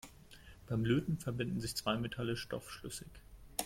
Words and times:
Beim 0.65 0.83
Löten 0.83 1.19
verbinden 1.19 1.61
sich 1.61 1.75
zwei 1.75 1.95
Metalle 1.95 2.35
stoffschlüssig. 2.35 3.05